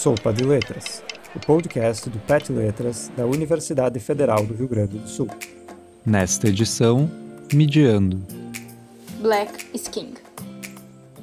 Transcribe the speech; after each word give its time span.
Sopa 0.00 0.32
de 0.32 0.44
Letras, 0.44 1.04
o 1.36 1.40
podcast 1.40 2.08
do 2.08 2.18
PET 2.20 2.50
Letras 2.50 3.12
da 3.14 3.26
Universidade 3.26 4.00
Federal 4.00 4.46
do 4.46 4.54
Rio 4.54 4.66
Grande 4.66 4.96
do 4.96 5.06
Sul. 5.06 5.28
Nesta 6.06 6.48
edição, 6.48 7.06
Midiando. 7.52 8.16
Black 9.20 9.66
is 9.76 9.88
King. 9.88 10.14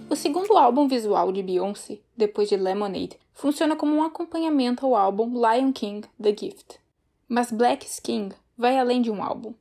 O 0.08 0.16
segundo 0.16 0.56
álbum 0.56 0.88
visual 0.88 1.32
de 1.32 1.42
Beyoncé, 1.42 1.98
depois 2.16 2.50
de 2.50 2.56
Lemonade, 2.56 3.18
funciona 3.34 3.76
como 3.76 3.96
um 3.96 4.04
acompanhamento 4.04 4.86
ao 4.86 4.96
álbum 4.96 5.34
Lion 5.34 5.74
King 5.74 6.08
The 6.22 6.30
Gift. 6.30 6.80
Mas 7.28 7.52
Black 7.52 7.84
is 7.84 8.00
King 8.00 8.36
vai 8.56 8.78
além 8.78 9.02
de 9.02 9.10
um 9.10 9.24
álbum. 9.24 9.56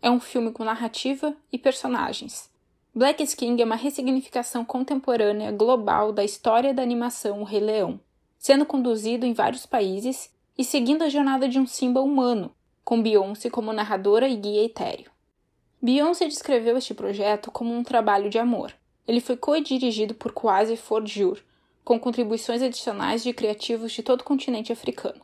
É 0.00 0.08
um 0.08 0.20
filme 0.20 0.52
com 0.52 0.62
narrativa 0.62 1.34
e 1.52 1.58
personagens. 1.58 2.48
Black 2.94 3.20
is 3.20 3.34
King 3.34 3.60
é 3.60 3.64
uma 3.64 3.74
ressignificação 3.74 4.64
contemporânea 4.64 5.50
global 5.50 6.12
da 6.12 6.22
história 6.22 6.72
da 6.72 6.84
animação 6.84 7.40
O 7.40 7.44
Rei 7.44 7.58
Leão, 7.58 7.98
sendo 8.40 8.64
conduzido 8.64 9.26
em 9.26 9.34
vários 9.34 9.66
países 9.66 10.32
e 10.56 10.64
seguindo 10.64 11.02
a 11.02 11.10
jornada 11.10 11.46
de 11.46 11.58
um 11.58 11.66
Simba 11.66 12.00
humano, 12.00 12.50
com 12.82 13.02
Beyoncé 13.02 13.50
como 13.50 13.70
narradora 13.70 14.26
e 14.26 14.34
guia 14.34 14.64
etéreo. 14.64 15.10
Beyoncé 15.80 16.26
descreveu 16.26 16.78
este 16.78 16.94
projeto 16.94 17.50
como 17.50 17.72
um 17.72 17.82
trabalho 17.84 18.30
de 18.30 18.38
amor. 18.38 18.72
Ele 19.06 19.20
foi 19.20 19.36
co-dirigido 19.36 20.14
por 20.14 20.32
Kwasi 20.32 20.74
Forjur, 20.74 21.38
com 21.84 22.00
contribuições 22.00 22.62
adicionais 22.62 23.22
de 23.22 23.34
criativos 23.34 23.92
de 23.92 24.02
todo 24.02 24.22
o 24.22 24.24
continente 24.24 24.72
africano. 24.72 25.20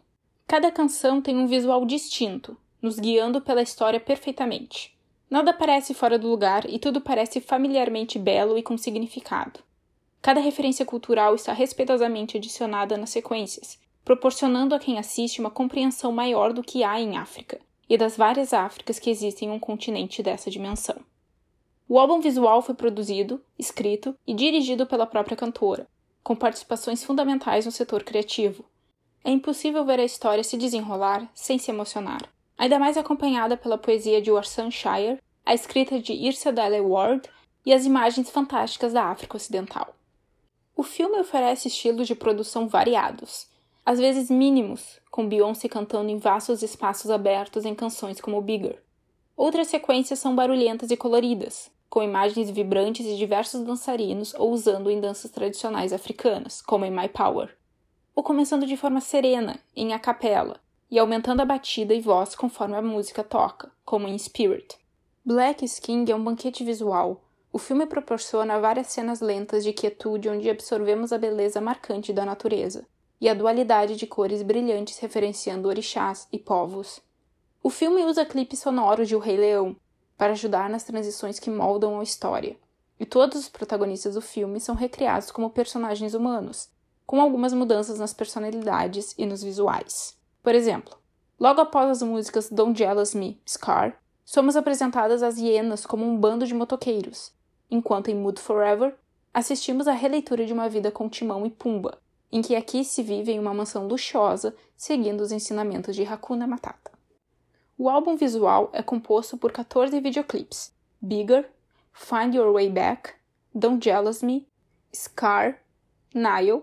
Cada 0.46 0.70
canção 0.70 1.23
tem 1.23 1.38
um 1.38 1.46
visual 1.46 1.87
distinto, 1.87 2.56
nos 2.82 2.98
guiando 2.98 3.40
pela 3.40 3.62
história 3.62 3.98
perfeitamente. 3.98 4.95
Nada 5.30 5.54
parece 5.54 5.95
fora 5.95 6.18
do 6.18 6.28
lugar 6.28 6.68
e 6.68 6.78
tudo 6.78 7.01
parece 7.01 7.40
familiarmente 7.40 8.18
belo 8.18 8.59
e 8.59 8.62
com 8.62 8.76
significado. 8.76 9.65
Cada 10.26 10.40
referência 10.40 10.84
cultural 10.84 11.36
está 11.36 11.52
respeitosamente 11.52 12.36
adicionada 12.36 12.96
nas 12.96 13.10
sequências, 13.10 13.78
proporcionando 14.04 14.74
a 14.74 14.78
quem 14.80 14.98
assiste 14.98 15.38
uma 15.38 15.52
compreensão 15.52 16.10
maior 16.10 16.52
do 16.52 16.64
que 16.64 16.82
há 16.82 17.01
em 17.01 17.16
África 17.16 17.60
e 17.88 17.96
das 17.96 18.16
várias 18.16 18.52
Áfricas 18.52 18.98
que 18.98 19.09
existem 19.09 19.48
em 19.48 19.52
um 19.52 19.60
continente 19.60 20.24
dessa 20.24 20.51
dimensão. 20.51 20.96
O 21.88 21.96
álbum 21.96 22.18
visual 22.18 22.60
foi 22.60 22.74
produzido, 22.74 23.40
escrito 23.56 24.16
e 24.26 24.34
dirigido 24.34 24.84
pela 24.84 25.06
própria 25.06 25.36
cantora, 25.36 25.86
com 26.24 26.34
participações 26.34 27.04
fundamentais 27.04 27.64
no 27.64 27.70
setor 27.70 28.02
criativo. 28.02 28.64
É 29.23 29.30
impossível 29.30 29.84
ver 29.84 30.01
a 30.01 30.04
história 30.04 30.42
se 30.42 30.56
desenrolar 30.56 31.30
sem 31.34 31.56
se 31.56 31.70
emocionar 31.70 32.29
ainda 32.58 32.80
mais 32.80 32.96
acompanhada 32.96 33.56
pela 33.56 33.79
poesia 33.79 34.20
de 34.20 34.32
Warsan 34.32 34.73
Shire, 34.73 35.20
a 35.45 35.54
escrita 35.54 36.01
de 36.01 36.12
Irsa 36.12 36.51
Dele 36.51 36.80
Ward 36.80 37.29
e 37.64 37.73
as 37.73 37.84
imagens 37.84 38.29
fantásticas 38.29 38.92
da 38.92 39.04
África 39.04 39.36
Ocidental. 39.36 39.95
O 40.77 40.82
filme 40.82 41.19
oferece 41.19 41.69
estilos 41.69 42.07
de 42.07 42.15
produção 42.15 42.69
variados, 42.69 43.49
às 43.85 43.99
vezes 43.99 44.29
mínimos, 44.29 45.01
com 45.10 45.27
Beyoncé 45.27 45.69
cantando 45.69 46.10
em 46.10 46.19
vastos 46.19 46.63
espaços 46.63 47.10
abertos 47.10 47.65
em 47.65 47.74
canções 47.74 48.21
como 48.21 48.43
Bigger. 48.43 48.82
Outras 49.35 49.69
sequências 49.69 50.19
são 50.19 50.37
barulhentas 50.37 50.91
e 50.91 50.97
coloridas, 50.97 51.71
com 51.88 52.02
imagens 52.02 52.51
vibrantes 52.51 53.07
e 53.07 53.16
diversos 53.16 53.63
dançarinos 53.65 54.35
ou 54.35 54.52
usando 54.52 54.91
em 54.91 55.01
danças 55.01 55.30
tradicionais 55.30 55.95
africanas, 55.95 56.60
como 56.60 56.85
em 56.85 56.91
My 56.91 57.09
Power. 57.09 57.57
Ou 58.15 58.23
começando 58.23 58.66
de 58.66 58.77
forma 58.77 59.01
serena, 59.01 59.59
em 59.74 59.95
a 59.95 59.99
capela, 59.99 60.60
e 60.91 60.99
aumentando 60.99 61.41
a 61.41 61.47
batida 61.47 61.95
e 61.95 62.02
voz 62.02 62.35
conforme 62.35 62.77
a 62.77 62.82
música 62.82 63.24
toca, 63.24 63.73
como 63.82 64.06
em 64.06 64.19
Spirit. 64.19 64.77
Black 65.25 65.65
Skin 65.65 66.04
é 66.09 66.15
um 66.15 66.22
banquete 66.22 66.62
visual. 66.62 67.22
O 67.56 67.59
filme 67.59 67.87
proporciona 67.87 68.60
várias 68.60 68.88
cenas 68.88 69.22
lentas 69.22 69.65
de 69.65 69.72
quietude 69.72 70.28
onde 70.28 70.50
absorvemos 70.50 71.10
a 71.10 71.16
beleza 71.16 71.59
marcante 71.59 72.12
da 72.12 72.22
natureza 72.22 72.87
e 73.19 73.31
a 73.31 73.32
dualidade 73.32 73.97
de 73.97 74.06
cores 74.06 74.43
brilhantes 74.43 74.98
referenciando 74.98 75.66
orixás 75.66 76.28
e 76.31 76.38
povos. 76.38 77.00
O 77.62 77.71
filme 77.71 78.04
usa 78.04 78.26
clipes 78.26 78.59
sonoros 78.59 79.09
de 79.09 79.16
O 79.16 79.19
Rei 79.19 79.38
Leão 79.38 79.75
para 80.19 80.32
ajudar 80.32 80.69
nas 80.69 80.84
transições 80.84 81.38
que 81.38 81.48
moldam 81.48 81.98
a 81.98 82.03
história, 82.03 82.58
e 83.00 83.06
todos 83.06 83.41
os 83.41 83.48
protagonistas 83.48 84.16
do 84.16 84.20
filme 84.20 84.60
são 84.60 84.75
recriados 84.75 85.30
como 85.30 85.48
personagens 85.48 86.12
humanos, 86.12 86.69
com 87.06 87.22
algumas 87.22 87.54
mudanças 87.54 87.98
nas 87.98 88.12
personalidades 88.12 89.14
e 89.16 89.25
nos 89.25 89.42
visuais. 89.42 90.14
Por 90.42 90.54
exemplo, 90.54 90.94
logo 91.41 91.62
após 91.62 91.88
as 91.88 92.03
músicas 92.03 92.50
Don't 92.50 92.76
Jealous 92.76 93.14
Me, 93.14 93.41
Scar, 93.48 93.98
somos 94.26 94.56
apresentadas 94.56 95.22
as 95.22 95.38
hienas 95.38 95.86
como 95.86 96.04
um 96.04 96.19
bando 96.19 96.47
de 96.47 96.53
motoqueiros, 96.53 97.34
enquanto 97.71 98.09
em 98.09 98.15
Mood 98.15 98.41
Forever 98.41 98.94
assistimos 99.32 99.87
à 99.87 99.93
releitura 99.93 100.47
de 100.47 100.53
uma 100.53 100.69
vida 100.69 100.91
com 100.91 101.09
Timão 101.09 101.44
e 101.44 101.50
Pumba, 101.50 101.99
em 102.32 102.41
que 102.41 102.56
aqui 102.56 102.84
se 102.84 103.03
vive 103.03 103.32
em 103.32 103.38
uma 103.38 103.53
mansão 103.53 103.87
luxuosa, 103.87 104.54
seguindo 104.77 105.21
os 105.21 105.32
ensinamentos 105.32 105.94
de 105.94 106.04
Hakuna 106.04 106.47
Matata. 106.47 106.93
O 107.78 107.91
álbum 107.91 108.16
visual 108.16 108.71
é 108.72 108.82
composto 108.82 109.37
por 109.37 109.53
14 109.53 110.00
videoclipes: 110.00 110.75
Bigger, 111.00 111.50
Find 111.93 112.34
Your 112.34 112.53
Way 112.53 112.71
Back, 112.71 113.15
Don't 113.54 113.84
Jealous 113.84 114.22
Me, 114.22 114.48
Scar, 114.94 115.59
Nile, 116.15 116.62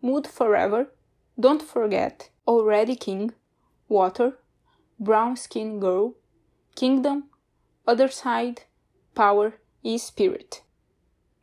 Mood 0.00 0.28
Forever, 0.28 0.90
Don't 1.36 1.62
Forget, 1.62 2.30
Already 2.46 2.96
King, 2.96 3.32
Water, 3.88 4.38
Brown 4.98 5.34
Skin 5.34 5.78
Girl, 5.78 6.12
Kingdom, 6.74 7.24
Other 7.86 8.08
Side, 8.08 8.62
Power 9.14 9.52
e 9.84 9.98
Spirit. 9.98 10.62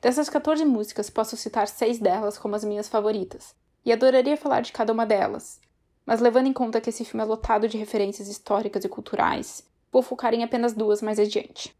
Dessas 0.01 0.27
14 0.27 0.65
músicas, 0.65 1.11
posso 1.11 1.37
citar 1.37 1.67
seis 1.67 1.99
delas 1.99 2.39
como 2.39 2.55
as 2.55 2.63
minhas 2.63 2.89
favoritas, 2.89 3.55
e 3.85 3.93
adoraria 3.93 4.35
falar 4.35 4.61
de 4.61 4.71
cada 4.71 4.91
uma 4.91 5.05
delas, 5.05 5.61
mas 6.05 6.19
levando 6.19 6.47
em 6.47 6.53
conta 6.53 6.81
que 6.81 6.89
esse 6.89 7.05
filme 7.05 7.23
é 7.23 7.27
lotado 7.27 7.67
de 7.67 7.77
referências 7.77 8.27
históricas 8.27 8.83
e 8.83 8.89
culturais, 8.89 9.63
vou 9.91 10.01
focar 10.01 10.33
em 10.33 10.43
apenas 10.43 10.73
duas 10.73 11.03
mais 11.03 11.19
adiante. 11.19 11.75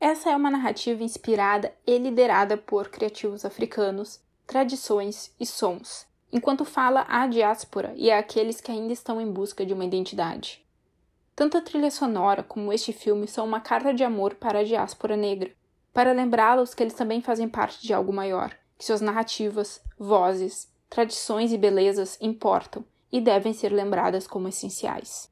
Essa 0.00 0.30
é 0.30 0.36
uma 0.36 0.50
narrativa 0.50 1.04
inspirada 1.04 1.72
e 1.86 1.96
liderada 1.96 2.56
por 2.56 2.88
criativos 2.88 3.44
africanos, 3.44 4.20
tradições 4.46 5.32
e 5.38 5.46
sons, 5.46 6.06
enquanto 6.32 6.64
fala 6.64 7.06
à 7.08 7.26
diáspora 7.28 7.94
e 7.96 8.10
àqueles 8.10 8.60
que 8.60 8.72
ainda 8.72 8.92
estão 8.92 9.20
em 9.20 9.30
busca 9.30 9.64
de 9.64 9.72
uma 9.72 9.84
identidade. 9.84 10.64
Tanto 11.36 11.56
a 11.56 11.60
trilha 11.60 11.90
sonora 11.90 12.42
como 12.42 12.72
este 12.72 12.92
filme 12.92 13.28
são 13.28 13.46
uma 13.46 13.60
carta 13.60 13.94
de 13.94 14.02
amor 14.02 14.34
para 14.34 14.58
a 14.58 14.64
diáspora 14.64 15.16
negra, 15.16 15.54
para 15.94 16.12
lembrá-los 16.12 16.74
que 16.74 16.82
eles 16.82 16.94
também 16.94 17.22
fazem 17.22 17.48
parte 17.48 17.80
de 17.80 17.94
algo 17.94 18.12
maior, 18.12 18.54
que 18.76 18.84
suas 18.84 19.00
narrativas, 19.00 19.80
vozes, 19.96 20.68
tradições 20.90 21.52
e 21.52 21.56
belezas 21.56 22.18
importam 22.20 22.84
e 23.10 23.20
devem 23.20 23.52
ser 23.52 23.72
lembradas 23.72 24.26
como 24.26 24.48
essenciais. 24.48 25.30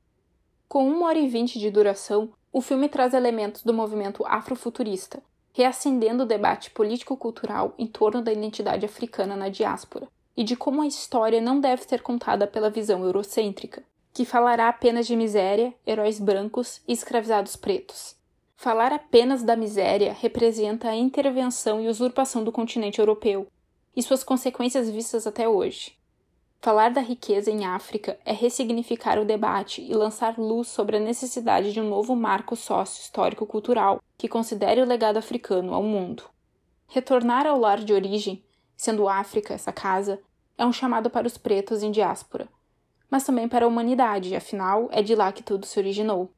Com 0.68 0.88
uma 0.88 1.08
hora 1.08 1.18
e 1.18 1.28
vinte 1.28 1.58
de 1.58 1.68
duração, 1.68 2.32
o 2.52 2.60
filme 2.60 2.88
traz 2.88 3.12
elementos 3.12 3.64
do 3.64 3.74
movimento 3.74 4.24
afrofuturista, 4.24 5.20
reacendendo 5.52 6.22
o 6.22 6.26
debate 6.26 6.70
político-cultural 6.70 7.74
em 7.76 7.86
torno 7.86 8.22
da 8.22 8.32
identidade 8.32 8.86
africana 8.86 9.34
na 9.34 9.48
diáspora, 9.48 10.08
e 10.36 10.44
de 10.44 10.54
como 10.54 10.80
a 10.80 10.86
história 10.86 11.40
não 11.40 11.60
deve 11.60 11.82
ser 11.82 12.02
contada 12.02 12.46
pela 12.46 12.70
visão 12.70 13.04
eurocêntrica, 13.04 13.82
que 14.14 14.24
falará 14.24 14.68
apenas 14.68 15.06
de 15.06 15.16
miséria, 15.16 15.74
heróis 15.86 16.20
brancos 16.20 16.80
e 16.86 16.92
escravizados 16.92 17.56
pretos. 17.56 18.21
Falar 18.62 18.92
apenas 18.92 19.42
da 19.42 19.56
miséria 19.56 20.16
representa 20.20 20.88
a 20.88 20.94
intervenção 20.94 21.80
e 21.80 21.88
usurpação 21.88 22.44
do 22.44 22.52
continente 22.52 23.00
europeu 23.00 23.48
e 23.96 24.00
suas 24.00 24.22
consequências 24.22 24.88
vistas 24.88 25.26
até 25.26 25.48
hoje. 25.48 25.98
Falar 26.60 26.90
da 26.92 27.00
riqueza 27.00 27.50
em 27.50 27.66
África 27.66 28.16
é 28.24 28.32
ressignificar 28.32 29.18
o 29.18 29.24
debate 29.24 29.82
e 29.82 29.92
lançar 29.94 30.38
luz 30.38 30.68
sobre 30.68 30.96
a 30.96 31.00
necessidade 31.00 31.72
de 31.72 31.80
um 31.80 31.88
novo 31.88 32.14
marco 32.14 32.54
sócio-histórico-cultural 32.54 34.00
que 34.16 34.28
considere 34.28 34.80
o 34.80 34.86
legado 34.86 35.16
africano 35.16 35.74
ao 35.74 35.82
mundo. 35.82 36.22
Retornar 36.86 37.48
ao 37.48 37.58
lar 37.58 37.82
de 37.82 37.92
origem 37.92 38.44
sendo 38.76 39.08
África 39.08 39.54
essa 39.54 39.72
casa, 39.72 40.20
é 40.56 40.64
um 40.64 40.72
chamado 40.72 41.10
para 41.10 41.26
os 41.26 41.36
pretos 41.36 41.82
em 41.82 41.90
diáspora, 41.90 42.48
mas 43.10 43.24
também 43.24 43.48
para 43.48 43.64
a 43.64 43.68
humanidade, 43.68 44.36
afinal 44.36 44.88
é 44.92 45.02
de 45.02 45.16
lá 45.16 45.32
que 45.32 45.42
tudo 45.42 45.66
se 45.66 45.80
originou. 45.80 46.30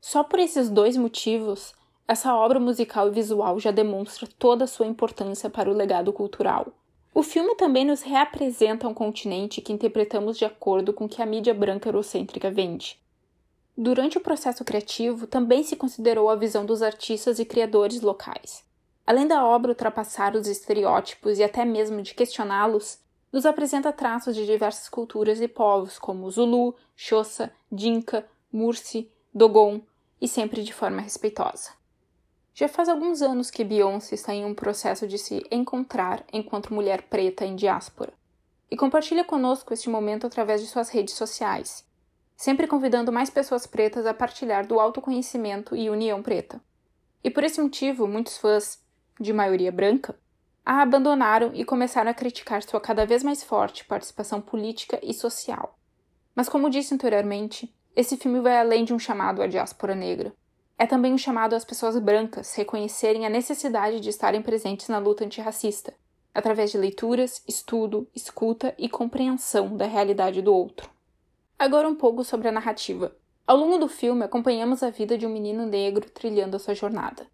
Só 0.00 0.24
por 0.24 0.38
esses 0.38 0.70
dois 0.70 0.96
motivos, 0.96 1.74
essa 2.08 2.34
obra 2.34 2.58
musical 2.58 3.08
e 3.08 3.12
visual 3.12 3.60
já 3.60 3.70
demonstra 3.70 4.28
toda 4.38 4.64
a 4.64 4.66
sua 4.66 4.86
importância 4.86 5.50
para 5.50 5.70
o 5.70 5.74
legado 5.74 6.12
cultural. 6.12 6.68
O 7.12 7.22
filme 7.22 7.54
também 7.56 7.84
nos 7.84 8.02
reapresenta 8.02 8.88
um 8.88 8.94
continente 8.94 9.60
que 9.60 9.72
interpretamos 9.72 10.38
de 10.38 10.44
acordo 10.44 10.92
com 10.92 11.04
o 11.04 11.08
que 11.08 11.20
a 11.20 11.26
mídia 11.26 11.52
branca 11.52 11.88
eurocêntrica 11.88 12.50
vende. 12.50 12.98
Durante 13.76 14.16
o 14.16 14.20
processo 14.20 14.64
criativo, 14.64 15.26
também 15.26 15.62
se 15.62 15.76
considerou 15.76 16.28
a 16.28 16.36
visão 16.36 16.64
dos 16.64 16.82
artistas 16.82 17.38
e 17.38 17.44
criadores 17.44 18.00
locais. 18.00 18.64
Além 19.06 19.26
da 19.26 19.44
obra 19.44 19.70
ultrapassar 19.70 20.36
os 20.36 20.46
estereótipos 20.46 21.38
e 21.38 21.42
até 21.42 21.64
mesmo 21.64 22.00
de 22.00 22.14
questioná-los, 22.14 22.98
nos 23.32 23.46
apresenta 23.46 23.92
traços 23.92 24.34
de 24.34 24.46
diversas 24.46 24.88
culturas 24.88 25.40
e 25.40 25.48
povos, 25.48 25.98
como 25.98 26.30
Zulu, 26.30 26.74
Xhosa, 26.96 27.52
Dinka, 27.70 28.26
Mursi, 28.52 29.10
Dogon, 29.32 29.80
e 30.20 30.28
sempre 30.28 30.62
de 30.62 30.72
forma 30.72 31.00
respeitosa. 31.00 31.70
Já 32.54 32.68
faz 32.68 32.88
alguns 32.88 33.22
anos 33.22 33.50
que 33.50 33.64
Beyoncé 33.64 34.14
está 34.14 34.34
em 34.34 34.44
um 34.44 34.54
processo 34.54 35.06
de 35.06 35.16
se 35.16 35.46
encontrar 35.50 36.24
enquanto 36.32 36.74
mulher 36.74 37.02
preta 37.02 37.44
em 37.44 37.56
diáspora. 37.56 38.12
e 38.70 38.76
compartilha 38.76 39.24
conosco 39.24 39.74
este 39.74 39.90
momento 39.90 40.26
através 40.26 40.60
de 40.60 40.68
suas 40.68 40.90
redes 40.90 41.14
sociais, 41.14 41.84
sempre 42.36 42.68
convidando 42.68 43.10
mais 43.10 43.28
pessoas 43.28 43.66
pretas 43.66 44.06
a 44.06 44.14
partilhar 44.14 44.64
do 44.64 44.78
autoconhecimento 44.78 45.74
e 45.74 45.90
união 45.90 46.22
preta. 46.22 46.60
E 47.22 47.30
por 47.30 47.42
esse 47.42 47.60
motivo, 47.60 48.06
muitos 48.06 48.38
fãs, 48.38 48.78
de 49.18 49.32
maioria 49.32 49.72
branca, 49.72 50.16
a 50.64 50.82
abandonaram 50.82 51.50
e 51.52 51.64
começaram 51.64 52.10
a 52.10 52.14
criticar 52.14 52.62
sua 52.62 52.80
cada 52.80 53.04
vez 53.04 53.24
mais 53.24 53.42
forte 53.42 53.84
participação 53.84 54.40
política 54.40 55.00
e 55.02 55.12
social. 55.12 55.76
Mas, 56.34 56.48
como 56.48 56.70
disse 56.70 56.94
anteriormente, 56.94 57.74
esse 57.94 58.16
filme 58.16 58.40
vai 58.40 58.58
além 58.58 58.84
de 58.84 58.94
um 58.94 58.98
chamado 58.98 59.42
à 59.42 59.46
diáspora 59.46 59.94
negra. 59.94 60.32
É 60.78 60.86
também 60.86 61.12
um 61.12 61.18
chamado 61.18 61.54
às 61.54 61.64
pessoas 61.64 61.98
brancas 61.98 62.54
reconhecerem 62.54 63.26
a 63.26 63.30
necessidade 63.30 64.00
de 64.00 64.08
estarem 64.08 64.40
presentes 64.40 64.88
na 64.88 64.98
luta 64.98 65.24
antirracista, 65.24 65.92
através 66.34 66.70
de 66.70 66.78
leituras, 66.78 67.42
estudo, 67.46 68.08
escuta 68.14 68.74
e 68.78 68.88
compreensão 68.88 69.76
da 69.76 69.86
realidade 69.86 70.40
do 70.40 70.54
outro. 70.54 70.88
Agora 71.58 71.88
um 71.88 71.94
pouco 71.94 72.24
sobre 72.24 72.48
a 72.48 72.52
narrativa. 72.52 73.14
Ao 73.46 73.56
longo 73.56 73.78
do 73.78 73.88
filme, 73.88 74.24
acompanhamos 74.24 74.82
a 74.82 74.90
vida 74.90 75.18
de 75.18 75.26
um 75.26 75.30
menino 75.30 75.66
negro 75.66 76.08
trilhando 76.08 76.56
a 76.56 76.58
sua 76.58 76.74
jornada. 76.74 77.26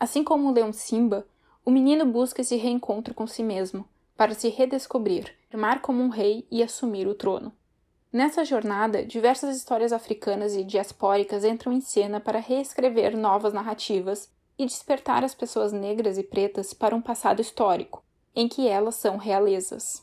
Assim 0.00 0.22
como 0.22 0.48
o 0.48 0.52
leão 0.52 0.72
Simba, 0.72 1.26
o 1.64 1.70
menino 1.70 2.06
busca 2.06 2.40
esse 2.40 2.56
reencontro 2.56 3.12
com 3.12 3.26
si 3.26 3.42
mesmo, 3.42 3.84
para 4.16 4.34
se 4.34 4.48
redescobrir, 4.48 5.34
firmar 5.50 5.80
como 5.82 6.02
um 6.02 6.08
rei 6.08 6.46
e 6.50 6.62
assumir 6.62 7.06
o 7.06 7.14
trono. 7.14 7.52
Nessa 8.10 8.42
jornada, 8.42 9.04
diversas 9.04 9.54
histórias 9.54 9.92
africanas 9.92 10.56
e 10.56 10.64
diaspóricas 10.64 11.44
entram 11.44 11.70
em 11.70 11.80
cena 11.80 12.18
para 12.18 12.38
reescrever 12.38 13.14
novas 13.14 13.52
narrativas 13.52 14.30
e 14.58 14.64
despertar 14.64 15.22
as 15.22 15.34
pessoas 15.34 15.72
negras 15.72 16.16
e 16.16 16.22
pretas 16.22 16.72
para 16.72 16.96
um 16.96 17.02
passado 17.02 17.42
histórico, 17.42 18.02
em 18.34 18.48
que 18.48 18.66
elas 18.66 18.94
são 18.94 19.18
realezas. 19.18 20.02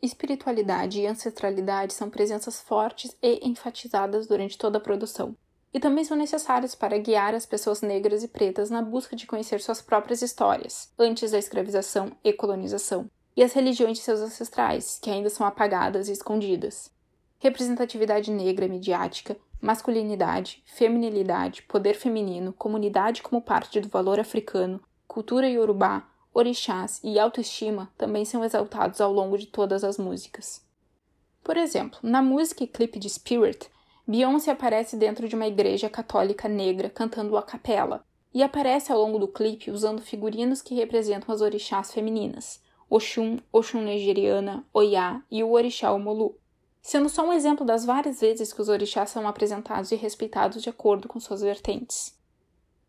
Espiritualidade 0.00 1.00
e 1.00 1.06
ancestralidade 1.06 1.92
são 1.92 2.08
presenças 2.08 2.62
fortes 2.62 3.14
e 3.22 3.46
enfatizadas 3.46 4.26
durante 4.26 4.56
toda 4.56 4.78
a 4.78 4.80
produção, 4.80 5.36
e 5.72 5.78
também 5.78 6.04
são 6.04 6.16
necessários 6.16 6.74
para 6.74 6.96
guiar 6.96 7.34
as 7.34 7.44
pessoas 7.44 7.82
negras 7.82 8.22
e 8.22 8.28
pretas 8.28 8.70
na 8.70 8.80
busca 8.80 9.14
de 9.14 9.26
conhecer 9.26 9.60
suas 9.60 9.82
próprias 9.82 10.22
histórias, 10.22 10.90
antes 10.98 11.30
da 11.30 11.38
escravização 11.38 12.10
e 12.24 12.32
colonização, 12.32 13.10
e 13.36 13.42
as 13.42 13.52
religiões 13.52 13.98
de 13.98 14.04
seus 14.04 14.20
ancestrais, 14.20 14.98
que 15.00 15.10
ainda 15.10 15.28
são 15.28 15.46
apagadas 15.46 16.08
e 16.08 16.12
escondidas. 16.12 16.90
Representatividade 17.42 18.30
negra 18.30 18.68
midiática, 18.68 19.36
masculinidade, 19.60 20.62
feminilidade, 20.64 21.62
poder 21.62 21.94
feminino, 21.94 22.52
comunidade 22.52 23.20
como 23.20 23.42
parte 23.42 23.80
do 23.80 23.88
valor 23.88 24.20
africano, 24.20 24.80
cultura 25.08 25.50
iorubá, 25.50 26.08
orixás 26.32 27.00
e 27.02 27.18
autoestima 27.18 27.92
também 27.98 28.24
são 28.24 28.44
exaltados 28.44 29.00
ao 29.00 29.12
longo 29.12 29.36
de 29.36 29.46
todas 29.46 29.82
as 29.82 29.98
músicas. 29.98 30.64
Por 31.42 31.56
exemplo, 31.56 31.98
na 32.00 32.22
música 32.22 32.62
e 32.62 32.68
clipe 32.68 33.00
de 33.00 33.10
Spirit, 33.10 33.68
Beyoncé 34.06 34.52
aparece 34.52 34.96
dentro 34.96 35.28
de 35.28 35.34
uma 35.34 35.48
igreja 35.48 35.90
católica 35.90 36.48
negra 36.48 36.88
cantando 36.88 37.36
a 37.36 37.42
capela 37.42 38.04
e 38.32 38.40
aparece 38.40 38.92
ao 38.92 39.00
longo 39.00 39.18
do 39.18 39.26
clipe 39.26 39.68
usando 39.68 40.00
figurinos 40.00 40.62
que 40.62 40.76
representam 40.76 41.34
as 41.34 41.40
orixás 41.40 41.92
femininas, 41.92 42.62
Oxum, 42.88 43.40
Oxum 43.50 43.82
nigeriana, 43.82 44.64
Oiá 44.72 45.20
e 45.28 45.42
o 45.42 45.50
orixá 45.50 45.92
Omolu, 45.92 46.38
sendo 46.82 47.08
só 47.08 47.26
um 47.26 47.32
exemplo 47.32 47.64
das 47.64 47.86
várias 47.86 48.20
vezes 48.20 48.52
que 48.52 48.60
os 48.60 48.68
orixás 48.68 49.08
são 49.08 49.26
apresentados 49.26 49.90
e 49.92 49.96
respeitados 49.96 50.62
de 50.62 50.68
acordo 50.68 51.08
com 51.08 51.18
suas 51.18 51.40
vertentes. 51.40 52.14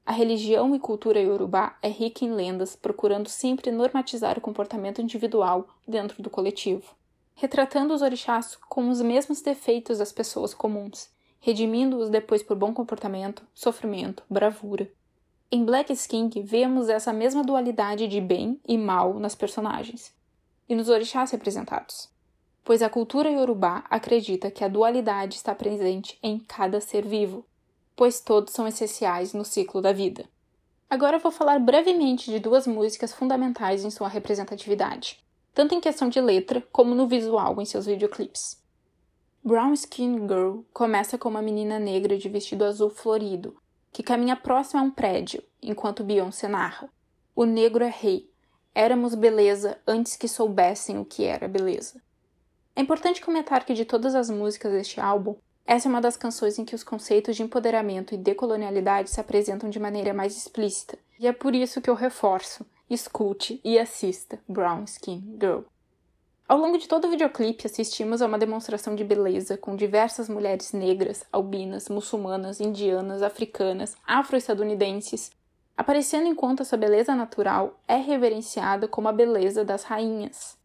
A 0.05 0.11
religião 0.11 0.75
e 0.75 0.79
cultura 0.79 1.21
iorubá 1.21 1.77
é 1.81 1.87
rica 1.87 2.25
em 2.25 2.33
lendas, 2.33 2.75
procurando 2.75 3.29
sempre 3.29 3.71
normatizar 3.71 4.37
o 4.37 4.41
comportamento 4.41 5.01
individual 5.01 5.67
dentro 5.87 6.21
do 6.21 6.29
coletivo 6.29 6.93
retratando 7.35 7.93
os 7.93 8.01
orixás 8.01 8.55
com 8.69 8.89
os 8.89 9.01
mesmos 9.01 9.41
defeitos 9.41 9.97
das 9.97 10.11
pessoas 10.11 10.53
comuns, 10.53 11.09
redimindo-os 11.39 12.09
depois 12.09 12.43
por 12.43 12.55
bom 12.55 12.73
comportamento, 12.73 13.43
sofrimento, 13.53 14.23
bravura. 14.29 14.89
Em 15.51 15.63
Black 15.65 15.91
Skin 15.93 16.29
vemos 16.43 16.89
essa 16.89 17.13
mesma 17.13 17.43
dualidade 17.43 18.07
de 18.07 18.21
bem 18.21 18.59
e 18.67 18.77
mal 18.77 19.19
nas 19.19 19.35
personagens 19.35 20.13
e 20.67 20.75
nos 20.75 20.89
orixás 20.89 21.31
representados, 21.31 22.09
pois 22.63 22.81
a 22.81 22.89
cultura 22.89 23.29
iorubá 23.29 23.83
acredita 23.89 24.51
que 24.51 24.63
a 24.63 24.67
dualidade 24.67 25.35
está 25.35 25.53
presente 25.53 26.17
em 26.21 26.39
cada 26.39 26.79
ser 26.79 27.05
vivo, 27.05 27.45
pois 27.95 28.19
todos 28.19 28.53
são 28.53 28.67
essenciais 28.67 29.33
no 29.33 29.43
ciclo 29.43 29.81
da 29.81 29.91
vida. 29.91 30.25
Agora 30.89 31.19
vou 31.19 31.31
falar 31.31 31.59
brevemente 31.59 32.31
de 32.31 32.39
duas 32.39 32.67
músicas 32.67 33.13
fundamentais 33.13 33.83
em 33.83 33.89
sua 33.89 34.07
representatividade 34.07 35.23
tanto 35.53 35.75
em 35.75 35.79
questão 35.79 36.09
de 36.09 36.19
letra 36.19 36.65
como 36.71 36.95
no 36.95 37.07
visual 37.07 37.61
em 37.61 37.65
seus 37.65 37.85
videoclipes. 37.85 38.61
Brown 39.43 39.73
Skin 39.73 40.21
Girl 40.21 40.61
começa 40.73 41.17
com 41.17 41.29
uma 41.29 41.41
menina 41.41 41.77
negra 41.77 42.17
de 42.17 42.27
vestido 42.27 42.63
azul 42.63 42.89
florido, 42.89 43.55
que 43.91 44.01
caminha 44.01 44.35
próxima 44.35 44.81
a 44.81 44.83
um 44.83 44.89
prédio, 44.89 45.43
enquanto 45.61 46.03
Beyoncé 46.03 46.47
narra: 46.47 46.89
O 47.35 47.45
negro 47.45 47.83
é 47.83 47.89
rei. 47.89 48.29
Éramos 48.73 49.13
beleza 49.13 49.77
antes 49.85 50.15
que 50.15 50.27
soubessem 50.27 50.97
o 50.97 51.05
que 51.05 51.25
era 51.25 51.47
beleza. 51.47 52.01
É 52.75 52.81
importante 52.81 53.21
comentar 53.21 53.65
que 53.65 53.73
de 53.73 53.85
todas 53.85 54.15
as 54.15 54.29
músicas 54.29 54.71
deste 54.71 54.99
álbum, 54.99 55.35
essa 55.65 55.87
é 55.87 55.89
uma 55.89 56.01
das 56.01 56.17
canções 56.17 56.59
em 56.59 56.65
que 56.65 56.75
os 56.75 56.83
conceitos 56.83 57.35
de 57.35 57.43
empoderamento 57.43 58.13
e 58.13 58.17
decolonialidade 58.17 59.09
se 59.09 59.21
apresentam 59.21 59.69
de 59.69 59.79
maneira 59.79 60.13
mais 60.13 60.35
explícita, 60.35 60.97
e 61.19 61.27
é 61.27 61.31
por 61.31 61.55
isso 61.55 61.81
que 61.81 61.89
eu 61.89 61.95
reforço 61.95 62.65
escute 62.89 63.59
e 63.63 63.79
assista 63.79 64.39
Brown 64.47 64.83
Skin 64.83 65.37
Girl. 65.39 65.61
Ao 66.47 66.57
longo 66.57 66.77
de 66.77 66.87
todo 66.87 67.07
o 67.07 67.09
videoclipe, 67.09 67.65
assistimos 67.65 68.21
a 68.21 68.27
uma 68.27 68.37
demonstração 68.37 68.95
de 68.95 69.03
beleza 69.03 69.57
com 69.57 69.75
diversas 69.75 70.27
mulheres 70.27 70.73
negras, 70.73 71.25
albinas, 71.31 71.89
muçulmanas, 71.89 72.59
indianas, 72.59 73.21
africanas, 73.21 73.95
afro-estadunidenses, 74.05 75.31
aparecendo 75.75 76.27
enquanto 76.27 76.61
essa 76.61 76.77
beleza 76.77 77.15
natural 77.15 77.79
é 77.87 77.95
reverenciada 77.95 78.87
como 78.87 79.07
a 79.07 79.13
beleza 79.13 79.63
das 79.63 79.83
rainhas. 79.83 80.57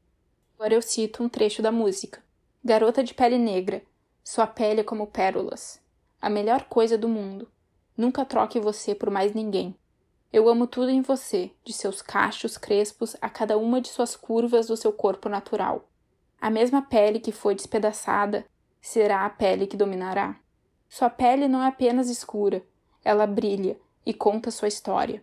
Agora 0.58 0.74
eu 0.74 0.82
cito 0.82 1.22
um 1.22 1.28
trecho 1.28 1.62
da 1.62 1.70
música: 1.70 2.20
Garota 2.64 3.04
de 3.04 3.14
pele 3.14 3.38
negra, 3.38 3.80
sua 4.24 4.44
pele 4.44 4.80
é 4.80 4.84
como 4.84 5.06
pérolas. 5.06 5.80
A 6.20 6.28
melhor 6.28 6.64
coisa 6.64 6.98
do 6.98 7.08
mundo. 7.08 7.48
Nunca 7.96 8.24
troque 8.24 8.58
você 8.58 8.92
por 8.92 9.08
mais 9.08 9.32
ninguém. 9.32 9.72
Eu 10.32 10.48
amo 10.48 10.66
tudo 10.66 10.90
em 10.90 11.00
você, 11.00 11.52
de 11.64 11.72
seus 11.72 12.02
cachos 12.02 12.58
crespos 12.58 13.14
a 13.20 13.30
cada 13.30 13.56
uma 13.56 13.80
de 13.80 13.86
suas 13.86 14.16
curvas 14.16 14.66
do 14.66 14.76
seu 14.76 14.92
corpo 14.92 15.28
natural. 15.28 15.88
A 16.40 16.50
mesma 16.50 16.82
pele 16.82 17.20
que 17.20 17.30
foi 17.30 17.54
despedaçada 17.54 18.44
será 18.82 19.24
a 19.24 19.30
pele 19.30 19.64
que 19.64 19.76
dominará. 19.76 20.40
Sua 20.88 21.08
pele 21.08 21.46
não 21.46 21.62
é 21.62 21.68
apenas 21.68 22.10
escura, 22.10 22.64
ela 23.04 23.28
brilha 23.28 23.78
e 24.04 24.12
conta 24.12 24.50
sua 24.50 24.66
história. 24.66 25.22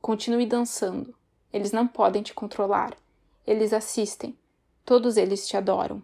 Continue 0.00 0.46
dançando. 0.46 1.14
Eles 1.52 1.70
não 1.70 1.86
podem 1.86 2.22
te 2.22 2.32
controlar. 2.32 2.96
Eles 3.46 3.74
assistem. 3.74 4.39
Todos 4.90 5.16
eles 5.16 5.46
te 5.46 5.56
adoram. 5.56 6.02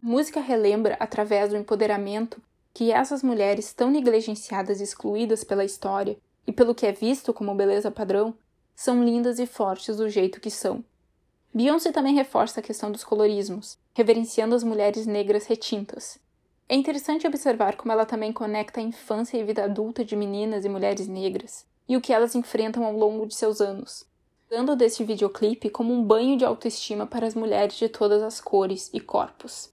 Música 0.00 0.38
relembra, 0.38 0.96
através 1.00 1.50
do 1.50 1.56
empoderamento, 1.56 2.40
que 2.72 2.92
essas 2.92 3.20
mulheres 3.20 3.72
tão 3.72 3.90
negligenciadas 3.90 4.78
e 4.78 4.84
excluídas 4.84 5.42
pela 5.42 5.64
história 5.64 6.16
e 6.46 6.52
pelo 6.52 6.72
que 6.72 6.86
é 6.86 6.92
visto 6.92 7.34
como 7.34 7.52
beleza 7.52 7.90
padrão, 7.90 8.32
são 8.76 9.02
lindas 9.02 9.40
e 9.40 9.44
fortes 9.44 9.96
do 9.96 10.08
jeito 10.08 10.40
que 10.40 10.52
são. 10.52 10.84
Beyoncé 11.52 11.90
também 11.90 12.14
reforça 12.14 12.60
a 12.60 12.62
questão 12.62 12.92
dos 12.92 13.02
colorismos, 13.02 13.76
reverenciando 13.92 14.54
as 14.54 14.62
mulheres 14.62 15.04
negras 15.04 15.46
retintas. 15.46 16.16
É 16.68 16.76
interessante 16.76 17.26
observar 17.26 17.74
como 17.74 17.90
ela 17.90 18.06
também 18.06 18.32
conecta 18.32 18.78
a 18.78 18.84
infância 18.84 19.36
e 19.36 19.42
vida 19.42 19.64
adulta 19.64 20.04
de 20.04 20.14
meninas 20.14 20.64
e 20.64 20.68
mulheres 20.68 21.08
negras, 21.08 21.66
e 21.88 21.96
o 21.96 22.00
que 22.00 22.12
elas 22.12 22.36
enfrentam 22.36 22.84
ao 22.84 22.96
longo 22.96 23.26
de 23.26 23.34
seus 23.34 23.60
anos, 23.60 24.06
dando 24.50 24.76
deste 24.76 25.04
videoclipe 25.04 25.70
como 25.70 25.92
um 25.92 26.02
banho 26.02 26.36
de 26.36 26.44
autoestima 26.44 27.06
para 27.06 27.26
as 27.26 27.34
mulheres 27.34 27.76
de 27.76 27.88
todas 27.88 28.22
as 28.22 28.40
cores 28.40 28.90
e 28.92 29.00
corpos. 29.00 29.72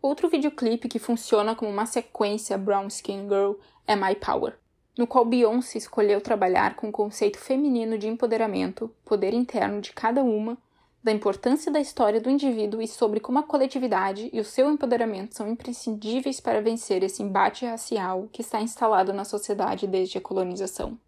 Outro 0.00 0.28
videoclipe 0.28 0.88
que 0.88 0.98
funciona 0.98 1.54
como 1.54 1.70
uma 1.70 1.86
sequência 1.86 2.56
Brown 2.56 2.86
Skin 2.86 3.28
Girl 3.28 3.54
é 3.86 3.96
My 3.96 4.14
Power 4.14 4.58
no 4.96 5.06
qual 5.06 5.24
Beyoncé 5.24 5.76
escolheu 5.76 6.20
trabalhar 6.20 6.74
com 6.74 6.88
o 6.88 6.92
conceito 6.92 7.38
feminino 7.38 7.98
de 7.98 8.08
empoderamento, 8.08 8.90
poder 9.04 9.34
interno 9.34 9.80
de 9.80 9.92
cada 9.92 10.22
uma, 10.22 10.56
da 11.02 11.12
importância 11.12 11.70
da 11.70 11.78
história 11.78 12.20
do 12.20 12.30
indivíduo 12.30 12.82
e 12.82 12.88
sobre 12.88 13.20
como 13.20 13.38
a 13.38 13.42
coletividade 13.42 14.28
e 14.32 14.40
o 14.40 14.44
seu 14.44 14.70
empoderamento 14.70 15.36
são 15.36 15.48
imprescindíveis 15.48 16.40
para 16.40 16.62
vencer 16.62 17.04
esse 17.04 17.22
embate 17.22 17.64
racial 17.64 18.28
que 18.32 18.40
está 18.40 18.60
instalado 18.60 19.12
na 19.12 19.24
sociedade 19.24 19.86
desde 19.86 20.18
a 20.18 20.20
colonização. 20.20 20.98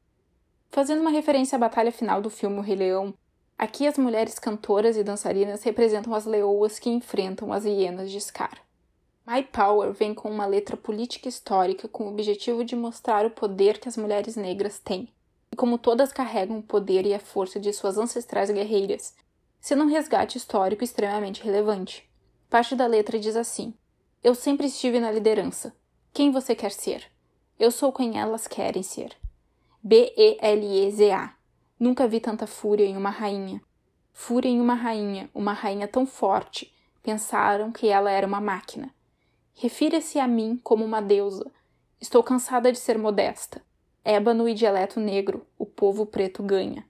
Fazendo 0.71 1.01
uma 1.01 1.11
referência 1.11 1.57
à 1.57 1.59
batalha 1.59 1.91
final 1.91 2.21
do 2.21 2.29
filme 2.29 2.59
O 2.59 2.63
Rei 2.63 2.77
Leão, 2.77 3.15
aqui 3.57 3.87
as 3.87 3.97
mulheres 3.97 4.39
cantoras 4.39 4.97
e 4.97 5.03
dançarinas 5.03 5.63
representam 5.63 6.15
as 6.15 6.27
leoas 6.27 6.79
que 6.79 6.91
enfrentam 6.91 7.53
as 7.53 7.65
hienas 7.65 8.11
de 8.11 8.21
Scar. 8.21 8.59
My 9.27 9.43
Power 9.43 9.93
vem 9.93 10.15
com 10.15 10.31
uma 10.31 10.47
letra 10.47 10.77
política 10.77 11.29
histórica 11.29 11.89
com 11.89 12.05
o 12.05 12.09
objetivo 12.09 12.65
de 12.65 12.77
mostrar 12.77 13.27
o 13.27 13.31
poder 13.31 13.79
que 13.79 13.89
as 13.89 13.97
mulheres 13.97 14.37
negras 14.37 14.79
têm, 14.79 15.09
e 15.51 15.57
como 15.57 15.79
todas 15.79 16.13
carregam 16.13 16.59
o 16.59 16.63
poder 16.63 17.07
e 17.07 17.15
a 17.15 17.19
força 17.19 17.59
de 17.59 17.73
suas 17.73 17.99
ancestrais 17.99 18.51
guerreiras, 18.51 19.15
sendo 19.61 19.85
um 19.85 19.89
resgate 19.89 20.39
histórico 20.39 20.85
extremamente 20.85 21.43
relevante. 21.43 22.09
Parte 22.49 22.75
da 22.75 22.87
letra 22.87 23.19
diz 23.19 23.37
assim: 23.37 23.75
Eu 24.23 24.35
sempre 24.35 24.67
estive 24.67 25.01
na 25.01 25.11
liderança. 25.11 25.75
Quem 26.13 26.31
você 26.31 26.55
quer 26.55 26.73
ser? 26.73 27.05
Eu 27.59 27.71
sou 27.71 27.93
quem 27.93 28.19
elas 28.19 28.47
querem 28.47 28.83
ser. 28.83 29.17
B-E-L-E-Z-A. 29.83 31.35
Nunca 31.79 32.09
vi 32.09 32.19
tanta 32.19 32.47
fúria 32.47 32.85
em 32.85 32.97
uma 32.97 33.11
rainha. 33.11 33.63
Fúria 34.13 34.49
em 34.49 34.61
uma 34.61 34.75
rainha, 34.75 35.31
uma 35.33 35.53
rainha 35.53 35.87
tão 35.87 36.05
forte, 36.05 36.75
pensaram 37.03 37.71
que 37.71 37.87
ela 37.87 38.11
era 38.11 38.27
uma 38.27 38.41
máquina. 38.41 38.93
Refira-se 39.55 40.19
a 40.19 40.27
mim 40.27 40.61
como 40.63 40.85
uma 40.85 41.01
deusa. 41.01 41.49
Estou 42.01 42.23
cansada 42.25 42.73
de 42.73 42.79
ser 42.79 42.99
modesta. 42.99 43.63
Ébano 44.05 44.49
e 44.49 44.55
dialeto 44.55 44.99
negro, 44.99 45.47
o 45.57 45.65
povo 45.65 46.05
preto 46.05 46.43
ganha. 46.43 46.85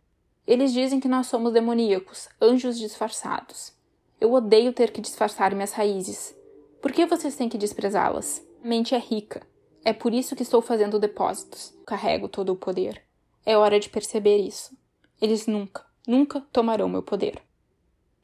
Eles 0.47 0.73
dizem 0.73 0.99
que 0.99 1.09
nós 1.09 1.26
somos 1.26 1.52
demoníacos, 1.52 2.28
anjos 2.40 2.78
disfarçados. 2.78 3.75
Eu 4.18 4.33
odeio 4.33 4.73
ter 4.73 4.90
que 4.90 5.02
disfarçar 5.02 5.54
minhas 5.54 5.73
raízes. 5.73 6.35
Por 6.80 6.90
que 6.90 7.04
vocês 7.04 7.37
têm 7.37 7.50
que 7.50 7.59
desprezá-las? 7.59 8.42
A 8.64 8.66
mente 8.66 8.95
é 8.95 8.99
rica. 8.99 9.47
É 9.85 9.92
por 9.92 10.12
isso 10.12 10.37
que 10.37 10.42
estou 10.42 10.61
fazendo 10.61 10.99
depósitos. 10.99 11.75
Carrego 11.87 12.28
todo 12.28 12.50
o 12.50 12.56
poder. 12.56 13.02
É 13.47 13.56
hora 13.56 13.80
de 13.80 13.88
perceber 13.88 14.38
isso. 14.38 14.76
Eles 15.20 15.47
nunca, 15.47 15.85
nunca 16.06 16.40
tomarão 16.52 16.88
meu 16.88 17.02
poder. 17.02 17.40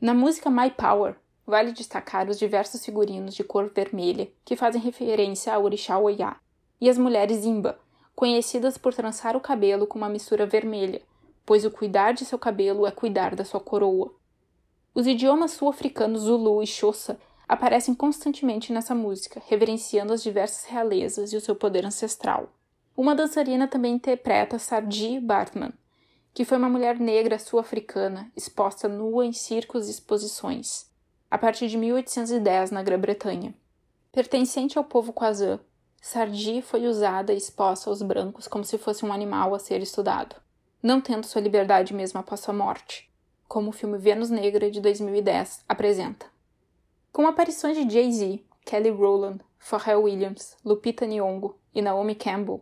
Na 0.00 0.12
música 0.12 0.50
My 0.50 0.70
Power, 0.70 1.16
vale 1.46 1.72
destacar 1.72 2.28
os 2.28 2.38
diversos 2.38 2.84
figurinos 2.84 3.34
de 3.34 3.42
cor 3.42 3.70
vermelha 3.74 4.28
que 4.44 4.56
fazem 4.56 4.80
referência 4.80 5.54
ao 5.54 5.64
orixá 5.64 5.98
Oiá, 5.98 6.36
e 6.80 6.90
as 6.90 6.98
mulheres 6.98 7.44
Imba, 7.44 7.78
conhecidas 8.14 8.76
por 8.76 8.92
trançar 8.92 9.36
o 9.36 9.40
cabelo 9.40 9.86
com 9.86 9.98
uma 9.98 10.08
mistura 10.08 10.46
vermelha, 10.46 11.00
pois 11.46 11.64
o 11.64 11.70
cuidar 11.70 12.12
de 12.12 12.24
seu 12.24 12.38
cabelo 12.38 12.86
é 12.86 12.90
cuidar 12.90 13.34
da 13.34 13.44
sua 13.44 13.60
coroa. 13.60 14.14
Os 14.94 15.06
idiomas 15.06 15.52
sul-africanos 15.52 16.22
Zulu 16.22 16.62
e 16.62 16.66
Xhosa 16.66 17.18
aparecem 17.48 17.94
constantemente 17.94 18.72
nessa 18.72 18.94
música, 18.94 19.42
reverenciando 19.46 20.12
as 20.12 20.22
diversas 20.22 20.64
realezas 20.64 21.32
e 21.32 21.36
o 21.36 21.40
seu 21.40 21.54
poder 21.54 21.84
ancestral. 21.84 22.52
Uma 22.96 23.14
dançarina 23.14 23.66
também 23.66 23.94
interpreta 23.94 24.58
Sardi 24.58 25.18
Bartman, 25.20 25.72
que 26.32 26.44
foi 26.44 26.58
uma 26.58 26.68
mulher 26.68 26.98
negra 26.98 27.38
sul-africana 27.38 28.30
exposta 28.36 28.88
nua 28.88 29.24
em 29.24 29.32
circos 29.32 29.86
e 29.86 29.90
exposições, 29.90 30.86
a 31.30 31.38
partir 31.38 31.68
de 31.68 31.76
1810 31.76 32.70
na 32.70 32.82
Grã-Bretanha. 32.82 33.54
Pertencente 34.12 34.78
ao 34.78 34.84
povo 34.84 35.12
Kwazan, 35.12 35.60
Sardi 36.00 36.60
foi 36.60 36.86
usada 36.86 37.32
e 37.32 37.36
exposta 37.36 37.88
aos 37.88 38.02
brancos 38.02 38.46
como 38.46 38.64
se 38.64 38.76
fosse 38.78 39.04
um 39.04 39.12
animal 39.12 39.54
a 39.54 39.58
ser 39.58 39.80
estudado, 39.80 40.36
não 40.82 41.00
tendo 41.00 41.26
sua 41.26 41.40
liberdade 41.40 41.94
mesmo 41.94 42.20
após 42.20 42.40
sua 42.40 42.52
morte, 42.52 43.10
como 43.48 43.70
o 43.70 43.72
filme 43.72 43.96
Vênus 43.96 44.30
Negra 44.30 44.70
de 44.70 44.80
2010 44.80 45.64
apresenta. 45.68 46.33
Com 47.14 47.28
aparições 47.28 47.76
de 47.76 47.88
Jay-Z, 47.88 48.42
Kelly 48.66 48.90
Rowland, 48.90 49.38
Pharrell 49.56 50.02
Williams, 50.02 50.56
Lupita 50.64 51.06
Nyong'o 51.06 51.54
e 51.72 51.80
Naomi 51.80 52.16
Campbell, 52.16 52.60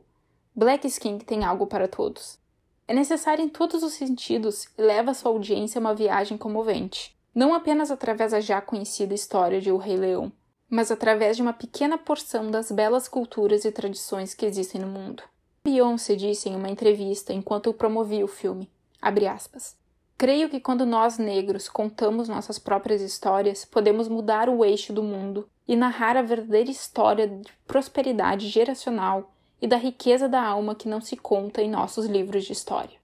Black 0.54 0.87
Skin 0.88 1.16
tem 1.21 1.42
algo 1.42 1.66
para 1.66 1.88
todos. 1.88 2.38
É 2.87 2.92
necessário 2.92 3.42
em 3.42 3.49
todos 3.49 3.82
os 3.82 3.94
sentidos 3.94 4.68
e 4.76 4.82
leva 4.82 5.14
sua 5.14 5.30
audiência 5.30 5.78
a 5.78 5.80
uma 5.80 5.94
viagem 5.94 6.37
comovente, 6.37 7.16
não 7.35 7.54
apenas 7.54 7.90
através 7.90 8.32
da 8.32 8.40
já 8.40 8.61
conhecida 8.61 9.14
história 9.14 9.59
de 9.59 9.73
O 9.73 9.78
Rei 9.78 9.97
Leão, 9.97 10.30
mas 10.68 10.90
através 10.90 11.37
de 11.37 11.42
uma 11.42 11.54
pequena 11.54 11.97
porção 11.97 12.50
das 12.50 12.71
belas 12.71 13.09
culturas 13.09 13.64
e 13.64 13.73
tradições 13.73 14.35
que 14.35 14.44
existem 14.44 14.82
no 14.82 14.87
mundo. 14.87 15.23
Beyoncé 15.64 16.14
disse 16.14 16.50
em 16.50 16.56
uma 16.56 16.68
entrevista 16.68 17.32
enquanto 17.32 17.73
promovia 17.73 18.23
o 18.23 18.28
filme, 18.28 18.71
aspas, 19.00 19.78
Creio 20.23 20.49
que 20.49 20.61
quando 20.61 20.87
nós 20.87 21.19
negros 21.19 21.69
contamos 21.69 22.29
nossas 22.29 22.57
próprias 22.57 23.02
histórias, 23.02 23.64
podemos 23.64 24.07
mudar 24.07 24.49
o 24.49 24.64
eixo 24.64 24.93
do 24.93 25.02
mundo 25.02 25.49
e 25.67 25.75
narrar 25.75 26.17
a 26.17 26.23
verdadeira 26.23 26.71
história 26.71 27.26
de 27.26 27.52
prosperidade 27.67 28.49
geracional 28.49 29.35
e 29.61 29.67
da 29.67 29.76
riqueza 29.76 30.29
da 30.29 30.41
alma 30.41 30.76
que 30.76 30.88
não 30.88 31.00
se 31.00 31.17
conta 31.17 31.61
em 31.61 31.69
nossos 31.69 32.07
livros 32.07 32.45
de 32.45 32.52
história. 32.52 32.97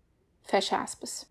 Fecha 0.42 0.80
aspas. 0.80 1.28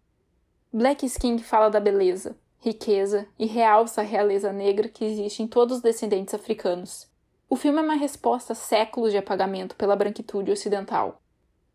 Black 0.74 1.06
Skin 1.06 1.38
fala 1.38 1.70
da 1.70 1.80
beleza, 1.80 2.36
riqueza 2.60 3.26
e 3.40 3.46
realça 3.46 4.02
a 4.02 4.04
realeza 4.04 4.52
negra 4.52 4.90
que 4.90 5.06
existe 5.06 5.42
em 5.42 5.48
todos 5.48 5.78
os 5.78 5.82
descendentes 5.82 6.34
africanos. 6.34 7.08
O 7.50 7.56
filme 7.56 7.80
é 7.80 7.82
uma 7.82 7.96
resposta 7.96 8.52
a 8.52 8.58
séculos 8.58 9.12
de 9.12 9.18
apagamento 9.18 9.74
pela 9.78 9.96
branquitude 9.96 10.52
ocidental, 10.52 11.22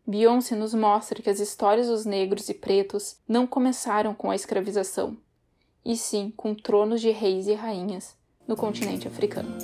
Beyoncé 0.05 0.55
nos 0.55 0.73
mostra 0.73 1.21
que 1.21 1.29
as 1.29 1.39
histórias 1.39 1.87
dos 1.87 2.05
negros 2.05 2.49
e 2.49 2.53
pretos 2.53 3.15
não 3.27 3.47
começaram 3.47 4.13
com 4.13 4.29
a 4.29 4.35
escravização, 4.35 5.17
e 5.85 5.95
sim 5.95 6.33
com 6.35 6.53
tronos 6.53 6.99
de 6.99 7.09
reis 7.09 7.47
e 7.47 7.53
rainhas 7.53 8.15
no 8.45 8.57
continente 8.57 9.07
africano. 9.07 9.57